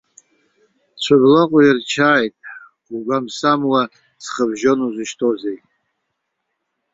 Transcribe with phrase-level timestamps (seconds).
[1.01, 2.35] Цәаблаҟ уирчааит,
[2.93, 3.81] угәам-самуа
[4.23, 5.57] ҵхыбжьон узышьҭоузеи.